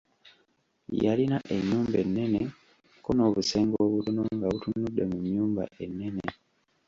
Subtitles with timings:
[1.03, 2.41] Yalina ennyumba ennene
[3.03, 6.25] ko n'obusenge obutono nga butunudde mu nnyumba ennene.